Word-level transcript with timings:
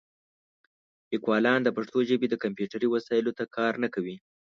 لیکوالان 1.11 1.59
د 1.63 1.69
پښتو 1.77 1.97
ژبې 2.09 2.27
د 2.29 2.35
کمپیوټري 2.43 2.87
وسایلو 2.89 3.35
ته 3.37 3.43
کار 3.55 3.73
نه 3.83 3.89
کوي. 3.93 4.15